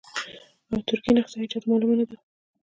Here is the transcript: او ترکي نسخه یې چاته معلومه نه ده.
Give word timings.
او 0.71 0.77
ترکي 0.87 1.11
نسخه 1.15 1.37
یې 1.41 1.47
چاته 1.51 1.67
معلومه 1.69 1.95
نه 1.99 2.05
ده. 2.09 2.15